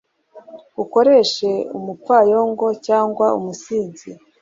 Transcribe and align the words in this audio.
Ukoresha 0.83 1.49
umupfayongo 1.77 2.65
cyangwa 2.85 3.25
umusinzi 3.39 4.09